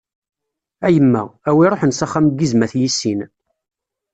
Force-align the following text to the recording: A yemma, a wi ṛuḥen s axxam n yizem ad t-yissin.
A 0.85 0.87
yemma, 0.95 1.23
a 1.49 1.51
wi 1.55 1.65
ṛuḥen 1.71 1.91
s 1.93 1.99
axxam 2.05 2.25
n 2.27 2.35
yizem 2.39 2.63
ad 2.65 2.69
t-yissin. 2.71 3.19